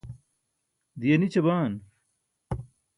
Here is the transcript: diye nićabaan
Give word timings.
diye 0.99 1.15
nićabaan 1.17 1.73